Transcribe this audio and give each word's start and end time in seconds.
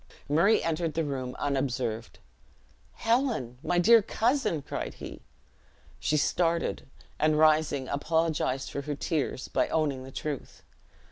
Murray 0.27 0.63
entered 0.63 0.95
the 0.95 1.03
room 1.03 1.35
unobserved. 1.37 2.17
"Helen! 2.93 3.59
my 3.61 3.77
dear 3.77 4.01
cousin!" 4.01 4.63
cried 4.63 4.95
he. 4.95 5.21
She 5.99 6.17
started, 6.17 6.87
and 7.19 7.37
rising, 7.37 7.87
apologized 7.87 8.71
for 8.71 8.81
her 8.81 8.95
tears 8.95 9.47
by 9.47 9.67
owning 9.67 10.03
the 10.03 10.11
truth. 10.11 10.63